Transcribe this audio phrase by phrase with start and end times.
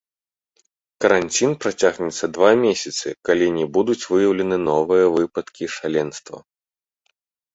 [1.03, 6.37] Каранцін працягнецца два месяцы, калі не будуць выяўленыя новыя выпадкі шаленства.